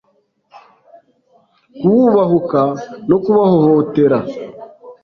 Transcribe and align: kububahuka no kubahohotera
kububahuka 1.79 2.61
no 3.09 3.17
kubahohotera 3.23 4.19